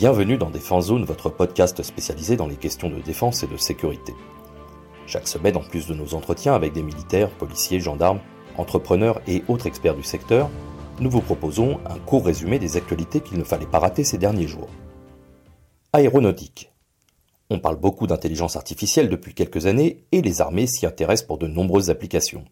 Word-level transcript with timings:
Bienvenue 0.00 0.38
dans 0.38 0.48
Défense 0.48 0.86
Zone, 0.86 1.04
votre 1.04 1.28
podcast 1.28 1.82
spécialisé 1.82 2.34
dans 2.34 2.46
les 2.46 2.56
questions 2.56 2.88
de 2.88 3.02
défense 3.02 3.42
et 3.42 3.46
de 3.46 3.58
sécurité. 3.58 4.14
Chaque 5.06 5.28
semaine, 5.28 5.58
en 5.58 5.60
plus 5.60 5.86
de 5.86 5.92
nos 5.92 6.14
entretiens 6.14 6.54
avec 6.54 6.72
des 6.72 6.82
militaires, 6.82 7.28
policiers, 7.28 7.80
gendarmes, 7.80 8.20
entrepreneurs 8.56 9.20
et 9.26 9.44
autres 9.46 9.66
experts 9.66 9.96
du 9.96 10.02
secteur, 10.02 10.48
nous 11.00 11.10
vous 11.10 11.20
proposons 11.20 11.80
un 11.84 11.98
court 11.98 12.24
résumé 12.24 12.58
des 12.58 12.78
actualités 12.78 13.20
qu'il 13.20 13.36
ne 13.36 13.44
fallait 13.44 13.66
pas 13.66 13.78
rater 13.78 14.02
ces 14.02 14.16
derniers 14.16 14.46
jours. 14.46 14.70
Aéronautique. 15.92 16.72
On 17.50 17.58
parle 17.58 17.76
beaucoup 17.76 18.06
d'intelligence 18.06 18.56
artificielle 18.56 19.10
depuis 19.10 19.34
quelques 19.34 19.66
années 19.66 20.06
et 20.12 20.22
les 20.22 20.40
armées 20.40 20.66
s'y 20.66 20.86
intéressent 20.86 21.26
pour 21.26 21.36
de 21.36 21.46
nombreuses 21.46 21.90
applications. 21.90 22.46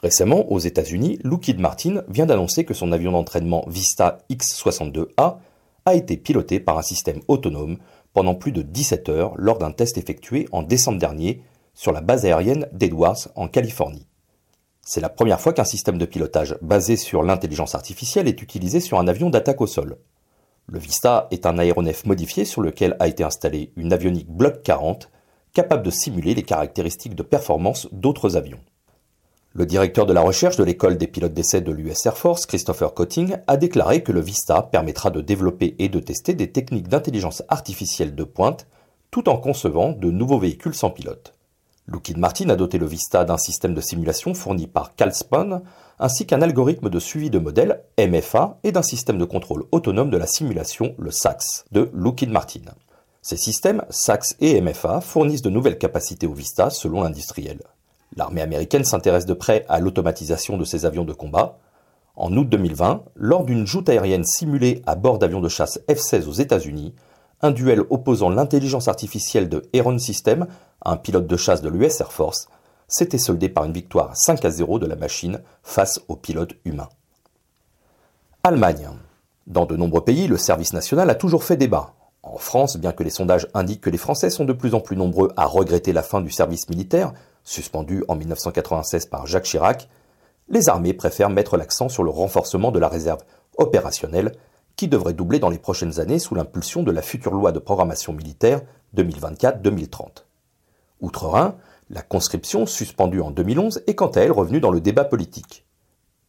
Récemment, 0.00 0.52
aux 0.52 0.60
États-Unis, 0.60 1.18
Lockheed 1.24 1.58
Martin 1.58 2.04
vient 2.06 2.26
d'annoncer 2.26 2.64
que 2.64 2.72
son 2.72 2.92
avion 2.92 3.10
d'entraînement 3.10 3.64
Vista 3.66 4.18
X-62A 4.28 5.38
a 5.84 5.94
été 5.94 6.16
piloté 6.16 6.60
par 6.60 6.78
un 6.78 6.82
système 6.82 7.20
autonome 7.28 7.78
pendant 8.12 8.34
plus 8.34 8.52
de 8.52 8.62
17 8.62 9.08
heures 9.08 9.34
lors 9.36 9.58
d'un 9.58 9.72
test 9.72 9.98
effectué 9.98 10.48
en 10.52 10.62
décembre 10.62 10.98
dernier 10.98 11.42
sur 11.74 11.92
la 11.92 12.00
base 12.00 12.24
aérienne 12.24 12.68
d'Edwards 12.72 13.28
en 13.34 13.48
Californie. 13.48 14.06
C'est 14.84 15.00
la 15.00 15.08
première 15.08 15.40
fois 15.40 15.52
qu'un 15.52 15.64
système 15.64 15.98
de 15.98 16.06
pilotage 16.06 16.56
basé 16.60 16.96
sur 16.96 17.22
l'intelligence 17.22 17.74
artificielle 17.74 18.28
est 18.28 18.42
utilisé 18.42 18.80
sur 18.80 18.98
un 18.98 19.06
avion 19.06 19.30
d'attaque 19.30 19.60
au 19.60 19.66
sol. 19.66 19.96
Le 20.66 20.78
Vista 20.78 21.28
est 21.30 21.46
un 21.46 21.58
aéronef 21.58 22.04
modifié 22.04 22.44
sur 22.44 22.62
lequel 22.62 22.96
a 22.98 23.08
été 23.08 23.24
installée 23.24 23.72
une 23.76 23.92
avionique 23.92 24.30
Block 24.30 24.62
40 24.62 25.10
capable 25.52 25.82
de 25.82 25.90
simuler 25.90 26.34
les 26.34 26.42
caractéristiques 26.42 27.14
de 27.14 27.22
performance 27.22 27.88
d'autres 27.92 28.36
avions. 28.36 28.60
Le 29.54 29.66
directeur 29.66 30.06
de 30.06 30.14
la 30.14 30.22
recherche 30.22 30.56
de 30.56 30.64
l'école 30.64 30.96
des 30.96 31.06
pilotes 31.06 31.34
d'essai 31.34 31.60
de 31.60 31.72
l'US 31.72 32.06
Air 32.06 32.16
Force, 32.16 32.46
Christopher 32.46 32.94
Cotting, 32.94 33.36
a 33.46 33.58
déclaré 33.58 34.02
que 34.02 34.10
le 34.10 34.22
Vista 34.22 34.62
permettra 34.62 35.10
de 35.10 35.20
développer 35.20 35.76
et 35.78 35.90
de 35.90 36.00
tester 36.00 36.32
des 36.32 36.50
techniques 36.50 36.88
d'intelligence 36.88 37.42
artificielle 37.48 38.14
de 38.14 38.24
pointe 38.24 38.66
tout 39.10 39.28
en 39.28 39.36
concevant 39.36 39.92
de 39.92 40.10
nouveaux 40.10 40.38
véhicules 40.38 40.74
sans 40.74 40.88
pilote. 40.88 41.34
Lockheed 41.86 42.16
Martin 42.16 42.48
a 42.48 42.56
doté 42.56 42.78
le 42.78 42.86
Vista 42.86 43.26
d'un 43.26 43.36
système 43.36 43.74
de 43.74 43.82
simulation 43.82 44.32
fourni 44.32 44.66
par 44.66 44.94
Calspan, 44.94 45.60
ainsi 45.98 46.24
qu'un 46.24 46.40
algorithme 46.40 46.88
de 46.88 46.98
suivi 46.98 47.28
de 47.28 47.38
modèle 47.38 47.82
MFA 47.98 48.58
et 48.64 48.72
d'un 48.72 48.82
système 48.82 49.18
de 49.18 49.26
contrôle 49.26 49.66
autonome 49.70 50.08
de 50.08 50.16
la 50.16 50.26
simulation, 50.26 50.94
le 50.98 51.10
SAX, 51.10 51.66
de 51.72 51.90
Lockheed 51.92 52.30
Martin. 52.30 52.72
Ces 53.20 53.36
systèmes, 53.36 53.84
SAX 53.90 54.34
et 54.40 54.58
MFA, 54.62 55.02
fournissent 55.02 55.42
de 55.42 55.50
nouvelles 55.50 55.78
capacités 55.78 56.26
au 56.26 56.32
Vista 56.32 56.70
selon 56.70 57.02
l'industriel. 57.02 57.60
L'armée 58.16 58.42
américaine 58.42 58.84
s'intéresse 58.84 59.26
de 59.26 59.34
près 59.34 59.64
à 59.68 59.80
l'automatisation 59.80 60.56
de 60.56 60.64
ses 60.64 60.84
avions 60.84 61.04
de 61.04 61.12
combat. 61.12 61.58
En 62.14 62.36
août 62.36 62.48
2020, 62.48 63.04
lors 63.16 63.44
d'une 63.44 63.66
joute 63.66 63.88
aérienne 63.88 64.24
simulée 64.24 64.82
à 64.86 64.94
bord 64.94 65.18
d'avions 65.18 65.40
de 65.40 65.48
chasse 65.48 65.80
F-16 65.88 66.28
aux 66.28 66.32
États-Unis, 66.32 66.94
un 67.40 67.50
duel 67.50 67.82
opposant 67.90 68.28
l'intelligence 68.28 68.88
artificielle 68.88 69.48
de 69.48 69.62
Heron 69.72 69.98
System 69.98 70.46
à 70.82 70.92
un 70.92 70.96
pilote 70.96 71.26
de 71.26 71.36
chasse 71.36 71.62
de 71.62 71.68
l'US 71.68 72.00
Air 72.00 72.12
Force 72.12 72.48
s'était 72.86 73.18
soldé 73.18 73.48
par 73.48 73.64
une 73.64 73.72
victoire 73.72 74.14
5 74.14 74.44
à 74.44 74.50
0 74.50 74.78
de 74.78 74.86
la 74.86 74.96
machine 74.96 75.40
face 75.62 76.00
aux 76.08 76.16
pilotes 76.16 76.54
humains. 76.64 76.90
Allemagne. 78.44 78.90
Dans 79.46 79.66
de 79.66 79.76
nombreux 79.76 80.04
pays, 80.04 80.28
le 80.28 80.36
service 80.36 80.72
national 80.72 81.10
a 81.10 81.14
toujours 81.14 81.44
fait 81.44 81.56
débat. 81.56 81.94
En 82.22 82.36
France, 82.36 82.76
bien 82.76 82.92
que 82.92 83.02
les 83.02 83.10
sondages 83.10 83.48
indiquent 83.54 83.80
que 83.80 83.90
les 83.90 83.98
Français 83.98 84.30
sont 84.30 84.44
de 84.44 84.52
plus 84.52 84.74
en 84.74 84.80
plus 84.80 84.96
nombreux 84.96 85.32
à 85.36 85.46
regretter 85.46 85.92
la 85.92 86.02
fin 86.02 86.20
du 86.20 86.30
service 86.30 86.68
militaire, 86.68 87.12
suspendu 87.44 88.04
en 88.08 88.16
1996 88.16 89.06
par 89.06 89.26
Jacques 89.26 89.44
Chirac, 89.44 89.88
les 90.48 90.68
armées 90.68 90.92
préfèrent 90.92 91.30
mettre 91.30 91.56
l'accent 91.56 91.88
sur 91.88 92.02
le 92.02 92.10
renforcement 92.10 92.70
de 92.70 92.78
la 92.78 92.88
réserve 92.88 93.22
opérationnelle 93.56 94.32
qui 94.76 94.88
devrait 94.88 95.14
doubler 95.14 95.38
dans 95.38 95.50
les 95.50 95.58
prochaines 95.58 96.00
années 96.00 96.18
sous 96.18 96.34
l'impulsion 96.34 96.82
de 96.82 96.90
la 96.90 97.02
future 97.02 97.32
loi 97.32 97.52
de 97.52 97.58
programmation 97.58 98.12
militaire 98.12 98.62
2024-2030. 98.96 100.24
Outre-Rhin, 101.00 101.56
la 101.90 102.02
conscription, 102.02 102.64
suspendue 102.66 103.20
en 103.20 103.30
2011, 103.30 103.82
est 103.86 103.94
quant 103.94 104.08
à 104.08 104.20
elle 104.20 104.32
revenue 104.32 104.60
dans 104.60 104.70
le 104.70 104.80
débat 104.80 105.04
politique. 105.04 105.66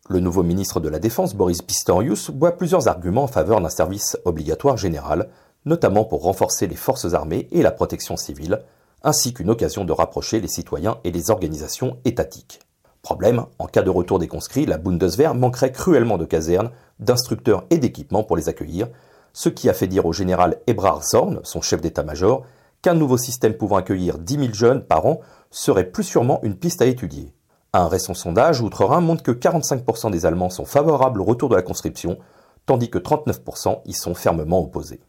Le 0.10 0.20
nouveau 0.20 0.44
ministre 0.44 0.82
de 0.82 0.90
la 0.90 1.00
Défense, 1.00 1.36
Boris 1.36 1.62
Pistorius, 1.62 2.30
boit 2.30 2.58
plusieurs 2.58 2.90
arguments 2.90 3.24
en 3.24 3.28
faveur 3.28 3.62
d'un 3.62 3.70
service 3.70 4.18
obligatoire 4.26 4.76
général, 4.76 5.30
notamment 5.66 6.04
pour 6.04 6.24
renforcer 6.24 6.68
les 6.68 6.76
forces 6.76 7.14
armées 7.14 7.48
et 7.52 7.62
la 7.62 7.72
protection 7.72 8.18
civile, 8.18 8.62
ainsi 9.04 9.34
qu'une 9.34 9.50
occasion 9.50 9.86
de 9.86 9.92
rapprocher 9.92 10.40
les 10.40 10.48
citoyens 10.48 10.98
et 11.04 11.12
les 11.12 11.30
organisations 11.30 11.98
étatiques. 12.06 12.60
Problème, 13.02 13.46
en 13.60 13.68
cas 13.68 13.82
de 13.82 13.90
retour 13.90 14.18
des 14.18 14.30
conscrits, 14.30 14.66
la 14.66 14.78
Bundeswehr 14.78 15.36
manquerait 15.36 15.74
cruellement 15.74 16.18
de 16.18 16.26
casernes, 16.26 16.72
d'instructeurs 17.00 17.66
et 17.70 17.78
d'équipements 17.78 18.24
pour 18.24 18.38
les 18.38 18.48
accueillir, 18.48 18.88
ce 19.34 19.50
qui 19.50 19.70
a 19.70 19.74
fait 19.74 19.88
dire 19.88 20.06
au 20.06 20.14
général 20.14 20.62
Ebrard 20.68 21.04
Zorn, 21.04 21.42
son 21.44 21.62
chef 21.62 21.82
d'état-major, 21.82 22.46
qu'un 22.82 22.94
nouveau 22.94 23.18
système 23.18 23.56
pouvant 23.56 23.78
accueillir 23.78 24.18
10 24.20 24.36
000 24.36 24.54
jeunes 24.54 24.84
par 24.84 25.06
an 25.06 25.20
serait 25.52 25.90
plus 25.90 26.04
sûrement 26.04 26.40
une 26.44 26.56
piste 26.56 26.82
à 26.82 26.86
étudier. 26.86 27.34
Un 27.74 27.88
récent 27.88 28.14
sondage 28.14 28.62
outre-Rhin 28.62 29.02
montre 29.02 29.24
que 29.24 29.32
45% 29.32 30.12
des 30.12 30.26
Allemands 30.26 30.50
sont 30.50 30.66
favorables 30.66 31.20
au 31.20 31.26
retour 31.26 31.50
de 31.50 31.56
la 31.56 31.62
conscription, 31.62 32.20
tandis 32.66 32.90
que 32.90 33.00
39% 33.00 33.82
y 33.86 33.94
sont 33.94 34.14
fermement 34.14 34.62
opposés. 34.62 35.02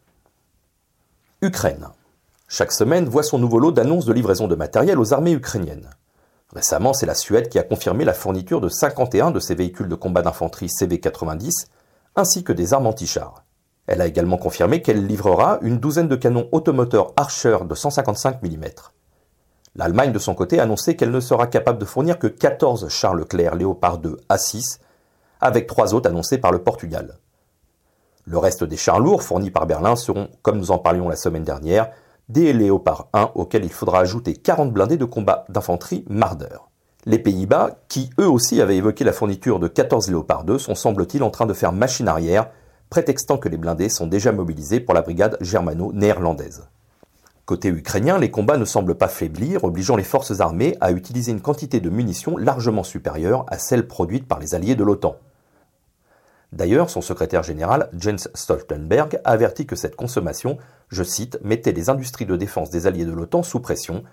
Ukraine. 1.43 1.89
Chaque 2.47 2.73
semaine 2.73 3.09
voit 3.09 3.23
son 3.23 3.39
nouveau 3.39 3.59
lot 3.59 3.73
d'annonces 3.73 4.05
de 4.05 4.13
livraison 4.13 4.49
de 4.49 4.55
matériel 4.55 4.99
aux 4.99 5.15
armées 5.15 5.33
ukrainiennes. 5.33 5.91
Récemment, 6.55 6.93
c'est 6.93 7.07
la 7.07 7.15
Suède 7.15 7.49
qui 7.49 7.59
a 7.59 7.63
confirmé 7.63 8.05
la 8.05 8.13
fourniture 8.13 8.61
de 8.61 8.69
51 8.69 9.31
de 9.31 9.41
ses 9.41 9.55
véhicules 9.55 9.89
de 9.89 9.95
combat 9.95 10.23
d'infanterie 10.23 10.69
CV-90, 10.69 11.67
ainsi 12.17 12.45
que 12.45 12.53
des 12.53 12.75
armes 12.75 12.87
anti-chars. 12.87 13.45
Elle 13.87 14.01
a 14.01 14.07
également 14.07 14.37
confirmé 14.37 14.83
qu'elle 14.83 15.07
livrera 15.07 15.59
une 15.63 15.79
douzaine 15.79 16.09
de 16.09 16.17
canons 16.17 16.49
automoteurs 16.53 17.13
Archer 17.17 17.59
de 17.69 17.75
155 17.75 18.43
mm. 18.43 18.65
L'Allemagne, 19.77 20.13
de 20.13 20.19
son 20.19 20.35
côté, 20.35 20.61
a 20.61 20.63
annoncé 20.63 20.97
qu'elle 20.97 21.11
ne 21.11 21.21
sera 21.21 21.49
capable 21.49 21.79
de 21.79 21.85
fournir 21.85 22.19
que 22.19 22.29
14 22.29 22.89
chars 22.89 23.15
Leclerc 23.15 23.57
Léopard 23.57 23.99
2 23.99 24.19
A6, 24.31 24.79
avec 25.41 25.67
trois 25.67 25.95
autres 25.95 26.09
annoncés 26.09 26.39
par 26.39 26.53
le 26.53 26.61
Portugal. 26.63 27.19
Le 28.27 28.39
reste 28.39 28.65
des 28.65 28.77
chars 28.77 29.01
lourds 29.01 29.23
fournis 29.23 29.51
par 29.51 29.67
Berlin 29.67 29.97
seront, 29.97 30.29
comme 30.43 30.59
nous 30.59 30.71
en 30.71 30.79
parlions 30.79 31.09
la 31.09 31.17
semaine 31.17 31.45
dernière, 31.45 31.91
des 32.29 32.53
Léopard 32.53 33.09
1 33.13 33.31
auxquels 33.35 33.65
il 33.65 33.73
faudra 33.73 34.01
ajouter 34.01 34.35
40 34.35 34.73
blindés 34.73 34.97
de 34.97 35.05
combat 35.05 35.45
d'infanterie 35.49 36.05
Marder. 36.09 36.57
Les 37.07 37.19
Pays-Bas, 37.19 37.79
qui 37.89 38.09
eux 38.19 38.29
aussi 38.29 38.63
avaient 38.63 38.77
évoqué 38.77 39.05
la 39.05 39.13
fourniture 39.13 39.59
de 39.59 39.69
14 39.69 40.09
Léopard 40.09 40.45
2, 40.45 40.59
sont 40.59 40.75
semble-t-il 40.75 41.23
en 41.23 41.31
train 41.31 41.45
de 41.45 41.53
faire 41.53 41.73
machine 41.73 42.09
arrière, 42.09 42.49
prétextant 42.89 43.37
que 43.37 43.49
les 43.49 43.59
blindés 43.59 43.91
sont 43.91 44.07
déjà 44.07 44.33
mobilisés 44.33 44.81
pour 44.81 44.95
la 44.95 45.03
brigade 45.03 45.37
germano-néerlandaise. 45.41 46.67
Côté 47.45 47.69
ukrainien, 47.69 48.19
les 48.19 48.31
combats 48.31 48.57
ne 48.57 48.65
semblent 48.65 48.95
pas 48.95 49.09
faiblir, 49.09 49.65
obligeant 49.65 49.97
les 49.97 50.03
forces 50.03 50.41
armées 50.41 50.79
à 50.81 50.93
utiliser 50.93 51.31
une 51.31 51.43
quantité 51.43 51.79
de 51.79 51.91
munitions 51.91 52.39
largement 52.39 52.85
supérieure 52.85 53.45
à 53.49 53.59
celle 53.59 53.87
produite 53.87 54.27
par 54.27 54.39
les 54.39 54.55
alliés 54.55 54.77
de 54.77 54.85
l'OTAN. 54.85 55.17
D'ailleurs, 56.55 56.89
son 56.89 57.01
secrétaire 57.01 57.43
général, 57.43 57.89
Jens 57.99 58.29
Stoltenberg, 58.33 59.21
a 59.25 59.33
averti 59.33 59.67
que 59.67 59.75
cette 59.75 59.97
consommation, 59.97 60.57
je 60.89 61.03
cite, 61.03 61.37
mettait 61.43 61.73
les 61.73 61.91
industries 61.91 62.27
de 62.27 62.37
défense 62.37 62.71
des 62.71 62.87
alliés 62.87 63.05
de 63.05 63.11
l'OTAN 63.11 63.43
sous 63.43 63.59
pression, 63.59 64.05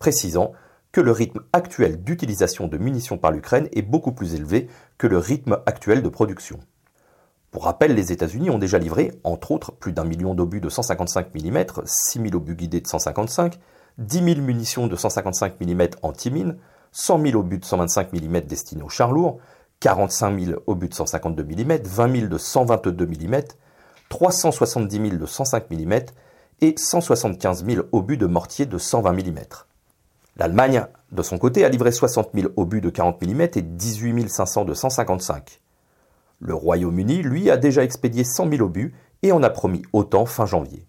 précisant 0.00 0.54
que 0.90 1.00
le 1.00 1.12
rythme 1.12 1.42
actuel 1.52 2.02
d'utilisation 2.02 2.66
de 2.66 2.78
munitions 2.78 3.16
par 3.16 3.30
l'Ukraine 3.30 3.68
est 3.70 3.82
beaucoup 3.82 4.10
plus 4.10 4.34
élevé 4.34 4.68
que 4.98 5.06
le 5.06 5.18
rythme 5.18 5.58
actuel 5.66 6.02
de 6.02 6.08
production. 6.08 6.58
Pour 7.52 7.62
rappel, 7.62 7.94
les 7.94 8.10
États-Unis 8.10 8.50
ont 8.50 8.58
déjà 8.58 8.78
livré, 8.78 9.12
entre 9.22 9.52
autres, 9.52 9.70
plus 9.70 9.92
d'un 9.92 10.04
million 10.04 10.34
d'obus 10.34 10.60
de 10.60 10.68
155 10.68 11.32
mm, 11.32 11.64
6 11.84 12.22
000 12.22 12.34
obus 12.34 12.56
guidés 12.56 12.80
de 12.80 12.88
155, 12.88 13.60
10 13.98 14.34
000 14.34 14.40
munitions 14.40 14.88
de 14.88 14.96
155 14.96 15.60
mm 15.60 15.82
anti-mines, 16.02 16.56
100 16.90 17.22
000 17.24 17.38
obus 17.38 17.58
de 17.58 17.64
125 17.64 18.12
mm 18.12 18.40
destinés 18.40 18.82
aux 18.82 18.88
chars 18.88 19.12
lourds, 19.12 19.38
45 19.84 20.40
000 20.40 20.62
obus 20.66 20.88
de 20.88 20.94
152 20.94 21.44
mm, 21.44 21.82
20 21.84 22.16
000 22.20 22.28
de 22.28 22.38
122 22.38 23.06
mm, 23.06 23.42
370 24.08 24.96
000 24.96 25.16
de 25.18 25.26
105 25.26 25.70
mm 25.70 25.92
et 26.62 26.74
175 26.74 27.66
000 27.66 27.86
obus 27.92 28.16
de 28.16 28.24
mortier 28.24 28.64
de 28.64 28.78
120 28.78 29.12
mm. 29.12 29.40
L'Allemagne, 30.38 30.86
de 31.12 31.22
son 31.22 31.36
côté, 31.36 31.66
a 31.66 31.68
livré 31.68 31.92
60 31.92 32.30
000 32.32 32.52
obus 32.56 32.80
de 32.80 32.88
40 32.88 33.20
mm 33.20 33.40
et 33.42 33.60
18 33.60 34.30
500 34.30 34.64
de 34.64 34.72
155. 34.72 35.60
Le 36.40 36.54
Royaume-Uni, 36.54 37.22
lui, 37.22 37.50
a 37.50 37.58
déjà 37.58 37.84
expédié 37.84 38.24
100 38.24 38.48
000 38.52 38.62
obus 38.62 38.94
et 39.22 39.32
en 39.32 39.42
a 39.42 39.50
promis 39.50 39.82
autant 39.92 40.24
fin 40.24 40.46
janvier. 40.46 40.86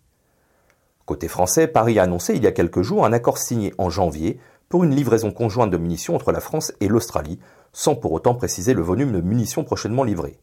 Côté 1.05 1.27
français, 1.27 1.67
Paris 1.67 1.99
a 1.99 2.03
annoncé 2.03 2.33
il 2.33 2.43
y 2.43 2.47
a 2.47 2.53
quelques 2.53 2.81
jours 2.81 3.05
un 3.05 3.11
accord 3.11 3.39
signé 3.39 3.73
en 3.77 3.89
janvier 3.89 4.39
pour 4.69 4.83
une 4.83 4.95
livraison 4.95 5.31
conjointe 5.31 5.71
de 5.71 5.77
munitions 5.77 6.15
entre 6.15 6.31
la 6.31 6.39
France 6.39 6.73
et 6.79 6.87
l'Australie 6.87 7.39
sans 7.71 7.95
pour 7.95 8.13
autant 8.13 8.35
préciser 8.35 8.73
le 8.73 8.81
volume 8.81 9.11
de 9.11 9.21
munitions 9.21 9.63
prochainement 9.63 10.03
livrées. 10.03 10.39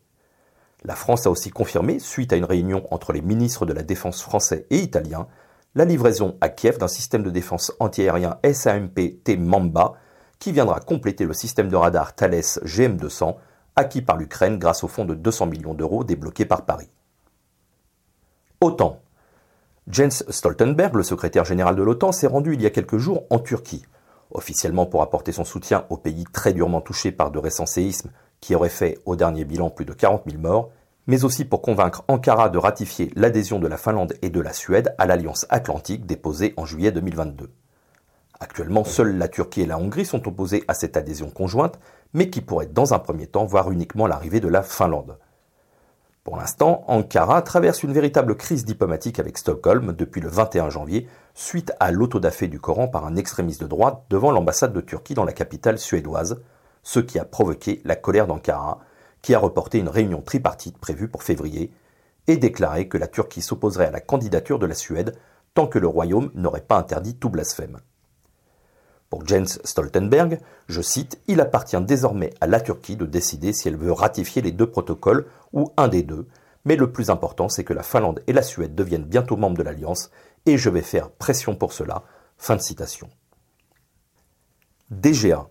La 0.85 0.95
France 0.95 1.27
a 1.27 1.31
aussi 1.31 1.51
confirmé, 1.51 1.99
suite 1.99 2.33
à 2.33 2.37
une 2.37 2.45
réunion 2.45 2.87
entre 2.91 3.13
les 3.13 3.23
ministres 3.23 3.67
de 3.67 3.73
la 3.73 3.83
Défense 3.83 4.21
français 4.21 4.67
et 4.71 4.79
italiens, 4.79 5.29
la 5.75 5.85
livraison 5.85 6.37
à 6.41 6.49
Kiev 6.49 6.77
d'un 6.79 6.89
système 6.89 7.23
de 7.23 7.31
défense 7.31 7.73
antiaérien 7.81 8.39
SAMP-T 8.45 9.37
Mamba 9.39 9.95
qui 10.39 10.53
viendra 10.53 10.81
compléter 10.81 11.25
le 11.25 11.33
système 11.33 11.69
de 11.69 11.77
radar 11.77 12.15
Thales 12.15 12.41
GM200 12.65 13.37
acquis 13.77 14.03
par 14.03 14.17
l'Ukraine 14.17 14.59
grâce 14.59 14.85
au 14.85 14.89
fonds 14.89 15.05
de 15.05 15.15
200 15.15 15.47
millions 15.47 15.73
d'euros 15.73 16.05
débloqué 16.05 16.45
par 16.45 16.67
Paris. 16.67 16.91
OTAN. 18.61 19.01
Jens 19.89 20.25
Stoltenberg, 20.29 20.95
le 20.95 21.03
secrétaire 21.03 21.45
général 21.45 21.75
de 21.75 21.83
l'OTAN, 21.83 22.13
s'est 22.13 22.27
rendu 22.27 22.55
il 22.55 22.61
y 22.61 22.67
a 22.67 22.71
quelques 22.71 22.99
jours 22.99 23.25
en 23.31 23.39
Turquie, 23.39 23.85
officiellement 24.35 24.87
pour 24.87 25.03
apporter 25.03 25.33
son 25.33 25.45
soutien 25.45 25.85
au 25.91 25.97
pays 25.97 26.25
très 26.33 26.53
durement 26.53 26.81
touché 26.81 27.13
par 27.13 27.31
de 27.31 27.39
récents 27.39 27.67
séismes 27.67 28.11
qui 28.41 28.55
auraient 28.55 28.69
fait 28.69 28.99
au 29.07 29.17
dernier 29.17 29.45
bilan 29.45 29.71
plus 29.71 29.85
de 29.85 29.93
40 29.93 30.25
000 30.29 30.41
morts, 30.41 30.71
mais 31.07 31.25
aussi 31.25 31.45
pour 31.45 31.63
convaincre 31.63 32.05
Ankara 32.09 32.49
de 32.49 32.59
ratifier 32.59 33.11
l'adhésion 33.17 33.59
de 33.59 33.67
la 33.67 33.77
Finlande 33.77 34.15
et 34.23 34.31
de 34.31 34.41
la 34.41 34.53
Suède 34.53 34.95
à 34.99 35.07
l'Alliance 35.07 35.47
Atlantique 35.49 36.07
déposée 36.07 36.55
en 36.57 36.65
juillet 36.65 36.93
2022. 36.93 37.51
Actuellement, 38.41 38.85
seules 38.85 39.17
la 39.19 39.29
Turquie 39.29 39.63
et 39.63 39.67
la 39.67 39.79
Hongrie 39.79 40.05
sont 40.05 40.27
opposées 40.27 40.65
à 40.67 40.75
cette 40.75 40.97
adhésion 40.97 41.31
conjointe, 41.31 41.79
mais 42.13 42.29
qui 42.29 42.41
pourrait 42.41 42.67
dans 42.67 42.93
un 42.93 42.99
premier 42.99 43.27
temps 43.27 43.45
voir 43.45 43.71
uniquement 43.71 44.07
l'arrivée 44.07 44.41
de 44.41 44.49
la 44.49 44.63
Finlande. 44.63 45.17
Pour 46.25 46.37
l'instant, 46.37 46.85
Ankara 46.87 47.43
traverse 47.43 47.83
une 47.83 47.93
véritable 47.93 48.37
crise 48.37 48.65
diplomatique 48.65 49.19
avec 49.19 49.37
Stockholm 49.37 49.93
depuis 49.93 50.21
le 50.21 50.29
21 50.29 50.71
janvier, 50.71 51.09
suite 51.35 51.73
à 51.81 51.91
l'autodafé 51.91 52.47
du 52.47 52.61
Coran 52.61 52.87
par 52.87 53.07
un 53.07 53.17
extrémiste 53.17 53.61
de 53.61 53.67
droite 53.67 54.05
devant 54.09 54.31
l'ambassade 54.31 54.73
de 54.73 54.81
Turquie 54.81 55.15
dans 55.15 55.25
la 55.25 55.33
capitale 55.33 55.81
suédoise, 55.81 56.41
ce 56.85 57.01
qui 57.01 57.19
a 57.19 57.25
provoqué 57.25 57.81
la 57.85 57.97
colère 57.97 58.29
d'Ankara, 58.29 58.79
qui 59.21 59.35
a 59.35 59.41
reporté 59.41 59.79
une 59.79 59.89
réunion 59.89 60.23
tripartite 60.23 60.79
prévue 60.79 61.09
pour 61.09 61.25
février 61.25 61.73
et 62.29 62.37
déclaré 62.37 62.87
que 62.87 62.99
la 62.99 63.09
Turquie 63.09 63.43
s'opposerait 63.43 63.87
à 63.87 63.91
la 63.91 64.01
candidature 64.01 64.61
de 64.61 64.67
la 64.67 64.75
Suède 64.75 65.17
tant 65.55 65.67
que 65.67 65.81
le 65.81 65.89
Royaume 65.89 66.31
n'aurait 66.35 66.61
pas 66.61 66.79
interdit 66.79 67.17
tout 67.17 67.31
blasphème. 67.31 67.79
Pour 69.13 69.29
Jens 69.29 69.61
Stoltenberg, 69.63 70.41
je 70.69 70.81
cite, 70.81 71.21
Il 71.29 71.43
appartient 71.43 71.79
désormais 71.83 72.33
à 72.41 72.47
la 72.47 72.63
Turquie 72.63 72.97
de 72.97 73.05
décider 73.05 73.53
si 73.53 73.69
elle 73.69 73.77
veut 73.77 73.93
ratifier 73.93 74.41
les 74.41 74.53
deux 74.53 74.71
protocoles 74.71 75.27
ou 75.53 75.71
un 75.77 75.89
des 75.89 76.03
deux, 76.03 76.27
mais 76.65 76.77
le 76.77 76.91
plus 76.91 77.11
important 77.11 77.51
c'est 77.51 77.63
que 77.63 77.75
la 77.75 77.83
Finlande 77.83 78.23
et 78.27 78.33
la 78.33 78.41
Suède 78.41 78.75
deviennent 78.75 79.05
bientôt 79.05 79.37
membres 79.37 79.59
de 79.59 79.63
l'Alliance 79.63 80.11
et 80.47 80.57
je 80.57 80.71
vais 80.71 80.81
faire 80.81 81.11
pression 81.11 81.55
pour 81.55 81.75
cela. 81.75 82.05
Fin 82.39 82.57
de 82.57 82.63
citation. 82.63 83.11
DGA. 84.91 85.47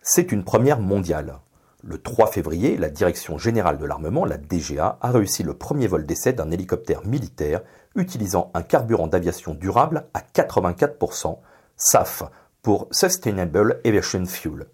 C'est 0.00 0.30
une 0.30 0.44
première 0.44 0.78
mondiale. 0.78 1.40
Le 1.82 1.98
3 1.98 2.28
février, 2.28 2.76
la 2.76 2.88
Direction 2.88 3.36
générale 3.36 3.78
de 3.78 3.84
l'armement, 3.84 4.24
la 4.24 4.38
DGA, 4.38 4.98
a 5.00 5.10
réussi 5.10 5.42
le 5.42 5.54
premier 5.54 5.88
vol 5.88 6.06
d'essai 6.06 6.32
d'un 6.32 6.52
hélicoptère 6.52 7.04
militaire 7.04 7.62
utilisant 7.96 8.52
un 8.54 8.62
carburant 8.62 9.08
d'aviation 9.08 9.54
durable 9.54 10.06
à 10.14 10.20
84%, 10.20 11.38
SAF, 11.76 12.22
pour 12.64 12.88
Sustainable 12.90 13.78
Aviation 13.84 14.24
Fuel. 14.24 14.66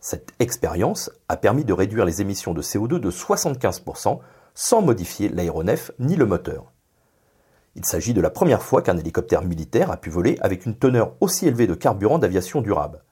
Cette 0.00 0.32
expérience 0.38 1.10
a 1.28 1.36
permis 1.36 1.66
de 1.66 1.74
réduire 1.74 2.06
les 2.06 2.22
émissions 2.22 2.54
de 2.54 2.62
CO2 2.62 2.98
de 2.98 3.10
75% 3.10 4.18
sans 4.54 4.82
modifier 4.82 5.28
l'aéronef 5.28 5.92
ni 5.98 6.16
le 6.16 6.24
moteur. 6.24 6.72
Il 7.76 7.84
s'agit 7.84 8.14
de 8.14 8.22
la 8.22 8.30
première 8.30 8.62
fois 8.62 8.80
qu'un 8.80 8.96
hélicoptère 8.96 9.44
militaire 9.44 9.90
a 9.90 9.98
pu 9.98 10.08
voler 10.08 10.38
avec 10.40 10.64
une 10.64 10.74
teneur 10.74 11.12
aussi 11.20 11.46
élevée 11.46 11.66
de 11.66 11.74
carburant 11.74 12.18
d'aviation 12.18 12.62
durable. 12.62 13.04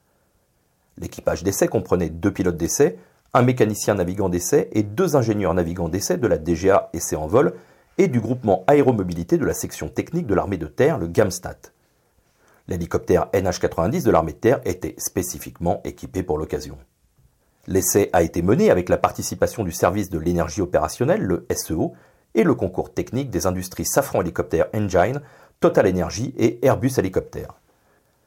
L'équipage 0.97 1.45
d'essai 1.45 1.69
comprenait 1.69 2.09
deux 2.09 2.33
pilotes 2.33 2.57
d'essai, 2.57 2.99
un 3.35 3.43
mécanicien 3.43 3.97
navigant 3.97 4.31
d'essai 4.31 4.71
et 4.73 4.83
deux 4.83 5.15
ingénieurs 5.15 5.53
navigants 5.53 5.91
d'essai 5.91 6.17
de 6.17 6.27
la 6.27 6.39
DGA 6.39 6.89
Essai 6.95 7.17
en 7.17 7.27
vol 7.27 7.53
et 7.99 8.09
du 8.09 8.21
groupement 8.21 8.65
aéromobilité 8.67 9.37
de 9.37 9.45
la 9.45 9.53
section 9.53 9.89
technique 9.91 10.27
de 10.27 10.35
l'armée 10.35 10.57
de 10.57 10.67
terre, 10.67 10.97
le 10.97 11.07
GAMSTAT. 11.07 11.76
L'hélicoptère 12.69 13.29
NH-90 13.33 14.03
de 14.03 14.11
l'armée 14.11 14.33
de 14.33 14.39
terre 14.39 14.61
était 14.65 14.97
spécifiquement 14.99 15.81
équipé 15.85 16.23
pour 16.23 16.39
l'occasion. 16.39 16.79
L'essai 17.69 18.11
a 18.13 18.23
été 18.23 18.43
mené 18.43 18.71
avec 18.71 18.89
la 18.89 18.97
participation 18.97 19.65
du 19.65 19.73
service 19.73 20.11
de 20.11 20.19
l'énergie 20.19 20.61
opérationnelle, 20.61 21.23
le 21.23 21.47
SEO, 21.55 21.95
et 22.35 22.45
le 22.45 22.55
concours 22.55 22.93
technique 22.93 23.31
des 23.31 23.47
industries 23.47 23.87
Safran 23.87 24.21
Hélicoptère 24.21 24.67
Engine, 24.75 25.23
Total 25.61 25.89
Energy 25.89 26.35
et 26.37 26.65
Airbus 26.65 26.93
Hélicoptère. 26.99 27.55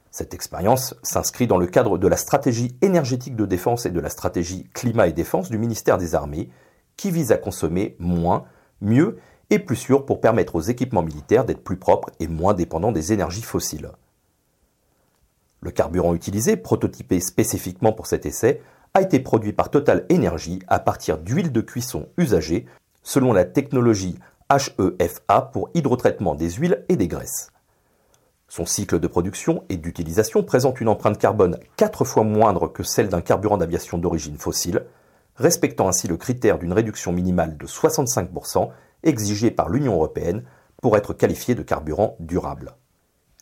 Cette 0.10 0.34
expérience 0.34 0.96
s'inscrit 1.04 1.46
dans 1.46 1.60
le 1.60 1.68
cadre 1.68 1.98
de 1.98 2.08
la 2.08 2.18
stratégie 2.18 2.76
énergétique 2.82 3.36
de 3.36 3.46
défense 3.46 3.86
et 3.86 3.92
de 3.92 4.00
la 4.00 4.10
stratégie 4.10 4.68
climat 4.74 5.08
et 5.08 5.14
défense 5.14 5.50
du 5.50 5.60
ministère 5.60 6.00
des 6.00 6.16
Armées, 6.16 6.50
qui 6.98 7.12
vise 7.12 7.32
à 7.32 7.38
consommer 7.38 7.96
moins, 8.00 8.46
mieux 8.82 9.20
et 9.52 9.60
plus 9.60 9.76
sûr 9.76 10.06
pour 10.06 10.22
permettre 10.22 10.56
aux 10.56 10.62
équipements 10.62 11.04
militaires 11.04 11.46
d'être 11.46 11.64
plus 11.64 11.78
propres 11.78 12.10
et 12.20 12.28
moins 12.28 12.54
dépendants 12.54 12.92
des 12.92 13.14
énergies 13.14 13.44
fossiles. 13.44 13.92
Le 15.62 15.72
carburant 15.72 16.14
utilisé, 16.14 16.56
prototypé 16.58 17.20
spécifiquement 17.20 17.94
pour 17.94 18.08
cet 18.08 18.26
essai, 18.26 18.62
a 18.94 19.02
été 19.02 19.20
produit 19.20 19.54
par 19.54 19.70
Total 19.70 20.06
Energy 20.12 20.60
à 20.68 20.80
partir 20.80 21.18
d'huile 21.18 21.52
de 21.52 21.62
cuisson 21.62 22.08
usagée 22.18 22.66
selon 23.04 23.34
la 23.34 23.46
technologie 23.46 24.18
HEFA 24.50 25.42
pour 25.54 25.70
hydrotraitement 25.74 26.36
des 26.36 26.50
huiles 26.52 26.84
et 26.90 26.96
des 26.96 27.08
graisses. 27.08 27.52
Son 28.48 28.66
cycle 28.66 29.00
de 29.00 29.08
production 29.08 29.64
et 29.70 29.78
d'utilisation 29.78 30.42
présente 30.42 30.82
une 30.82 30.88
empreinte 30.88 31.20
carbone 31.20 31.60
4 31.76 32.04
fois 32.04 32.24
moindre 32.24 32.68
que 32.68 32.82
celle 32.82 33.10
d'un 33.10 33.22
carburant 33.22 33.58
d'aviation 33.58 34.00
d'origine 34.00 34.38
fossile, 34.38 34.86
respectant 35.36 35.88
ainsi 35.88 36.08
le 36.08 36.18
critère 36.18 36.58
d'une 36.58 36.74
réduction 36.74 37.12
minimale 37.12 37.58
de 37.58 37.68
65% 37.68 38.70
exigé 39.04 39.52
par 39.52 39.70
l'Union 39.70 39.94
européenne 39.94 40.44
pour 40.82 40.98
être 40.98 41.14
qualifié 41.14 41.54
de 41.54 41.62
carburant 41.62 42.16
durable. 42.20 42.76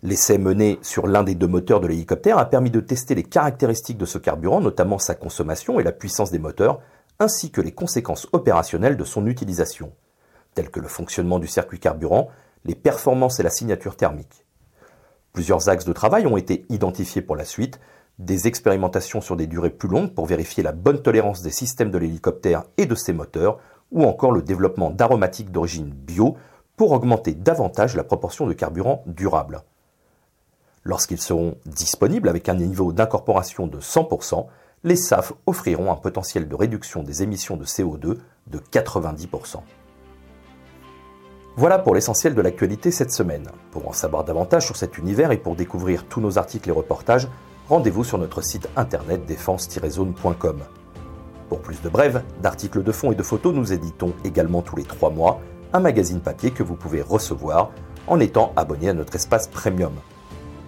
L'essai 0.03 0.37
mené 0.37 0.77
sur 0.83 1.07
l'un 1.07 1.23
des 1.23 1.33
deux 1.33 1.47
moteurs 1.47 1.79
de 1.79 1.87
l'hélicoptère 1.87 2.37
a 2.37 2.45
permis 2.45 2.69
de 2.69 2.79
tester 2.79 3.15
les 3.15 3.23
caractéristiques 3.23 3.97
de 3.97 4.05
ce 4.05 4.19
carburant, 4.19 4.61
notamment 4.61 4.99
sa 4.99 5.15
consommation 5.15 5.79
et 5.79 5.83
la 5.83 5.91
puissance 5.91 6.29
des 6.29 6.37
moteurs, 6.37 6.81
ainsi 7.17 7.49
que 7.49 7.61
les 7.61 7.71
conséquences 7.71 8.27
opérationnelles 8.31 8.95
de 8.95 9.03
son 9.03 9.25
utilisation, 9.25 9.91
telles 10.53 10.69
que 10.69 10.79
le 10.79 10.87
fonctionnement 10.87 11.39
du 11.39 11.47
circuit 11.47 11.79
carburant, 11.79 12.29
les 12.63 12.75
performances 12.75 13.39
et 13.39 13.43
la 13.43 13.49
signature 13.49 13.95
thermique. 13.95 14.45
Plusieurs 15.33 15.67
axes 15.67 15.85
de 15.85 15.93
travail 15.93 16.27
ont 16.27 16.37
été 16.37 16.67
identifiés 16.69 17.23
pour 17.23 17.35
la 17.35 17.45
suite, 17.45 17.79
des 18.19 18.45
expérimentations 18.45 19.19
sur 19.19 19.35
des 19.35 19.47
durées 19.47 19.71
plus 19.71 19.89
longues 19.89 20.13
pour 20.13 20.27
vérifier 20.27 20.61
la 20.61 20.73
bonne 20.73 21.01
tolérance 21.01 21.41
des 21.41 21.49
systèmes 21.49 21.89
de 21.89 21.97
l'hélicoptère 21.97 22.65
et 22.77 22.85
de 22.85 22.93
ses 22.93 23.13
moteurs, 23.13 23.57
ou 23.91 24.03
encore 24.03 24.31
le 24.31 24.43
développement 24.43 24.91
d'aromatiques 24.91 25.51
d'origine 25.51 25.89
bio 25.89 26.37
pour 26.75 26.91
augmenter 26.91 27.33
davantage 27.33 27.95
la 27.95 28.03
proportion 28.03 28.45
de 28.45 28.53
carburant 28.53 29.03
durable. 29.07 29.63
Lorsqu'ils 30.87 31.19
seront 31.19 31.57
disponibles 31.65 32.29
avec 32.29 32.47
un 32.47 32.53
niveau 32.53 32.93
d'incorporation 32.93 33.67
de 33.67 33.81
100%, 33.81 34.45
les 34.85 34.95
SAF 34.95 35.33
offriront 35.45 35.91
un 35.91 35.97
potentiel 35.97 36.47
de 36.47 36.55
réduction 36.55 37.03
des 37.03 37.23
émissions 37.23 37.57
de 37.57 37.65
CO2 37.65 38.15
de 38.47 38.59
90%. 38.71 39.57
Voilà 41.57 41.77
pour 41.77 41.93
l'essentiel 41.93 42.35
de 42.35 42.41
l'actualité 42.41 42.91
cette 42.91 43.11
semaine. 43.11 43.49
Pour 43.71 43.85
en 43.89 43.91
savoir 43.91 44.23
davantage 44.23 44.65
sur 44.65 44.77
cet 44.77 44.97
univers 44.97 45.33
et 45.33 45.37
pour 45.37 45.57
découvrir 45.57 46.05
tous 46.05 46.21
nos 46.21 46.37
articles 46.37 46.69
et 46.69 46.71
reportages, 46.71 47.27
rendez-vous 47.67 48.05
sur 48.05 48.17
notre 48.17 48.41
site 48.41 48.69
internet 48.77 49.25
défense-zone.com. 49.25 50.63
Pour 51.49 51.59
plus 51.59 51.81
de 51.81 51.89
brèves, 51.89 52.23
d'articles 52.41 52.83
de 52.83 52.91
fond 52.93 53.11
et 53.11 53.15
de 53.15 53.23
photos, 53.23 53.53
nous 53.53 53.73
éditons 53.73 54.13
également 54.23 54.61
tous 54.61 54.77
les 54.77 54.85
trois 54.85 55.09
mois 55.09 55.41
un 55.73 55.81
magazine 55.81 56.21
papier 56.21 56.51
que 56.51 56.63
vous 56.63 56.75
pouvez 56.75 57.01
recevoir 57.01 57.71
en 58.07 58.21
étant 58.21 58.53
abonné 58.55 58.87
à 58.87 58.93
notre 58.93 59.15
espace 59.15 59.49
premium. 59.49 59.91